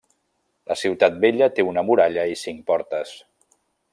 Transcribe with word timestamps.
La 0.71 0.77
ciutat 0.83 1.19
vella 1.25 1.49
té 1.59 1.67
una 1.73 1.85
muralla 1.91 2.25
i 2.33 2.39
cinc 2.47 2.65
portes. 2.73 3.13